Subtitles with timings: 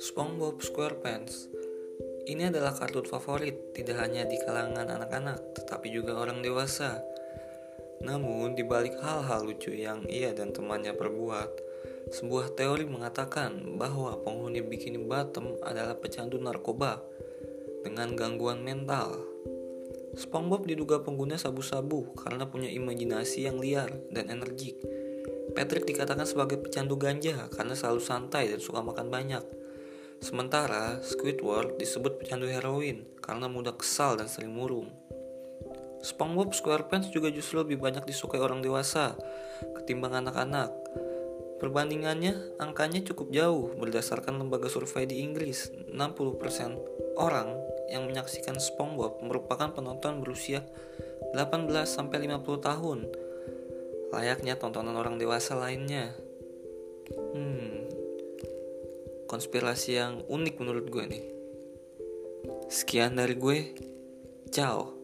[0.00, 1.52] SpongeBob SquarePants
[2.24, 7.04] ini adalah kartun favorit tidak hanya di kalangan anak-anak, tetapi juga orang dewasa.
[8.00, 11.50] Namun, di balik hal-hal lucu yang ia dan temannya perbuat,
[12.16, 17.04] sebuah teori mengatakan bahwa penghuni Bikini Bottom adalah pecandu narkoba
[17.84, 19.39] dengan gangguan mental.
[20.20, 24.76] SpongeBob diduga pengguna sabu-sabu karena punya imajinasi yang liar dan energik.
[25.56, 29.40] Patrick dikatakan sebagai pecandu ganja karena selalu santai dan suka makan banyak.
[30.20, 34.92] Sementara Squidward disebut pecandu heroin karena mudah kesal dan sering murung.
[36.04, 39.16] SpongeBob SquarePants juga justru lebih banyak disukai orang dewasa
[39.80, 40.68] ketimbang anak-anak.
[41.64, 45.72] Perbandingannya, angkanya cukup jauh berdasarkan lembaga survei di Inggris.
[45.92, 50.62] 60% orang yang menyaksikan SpongeBob merupakan penonton berusia
[51.34, 51.98] 18-50
[52.62, 52.98] tahun.
[54.14, 56.14] Layaknya tontonan orang dewasa lainnya.
[57.10, 57.90] Hmm,
[59.26, 61.24] konspirasi yang unik menurut gue nih.
[62.70, 63.58] Sekian dari gue.
[64.50, 64.99] Ciao.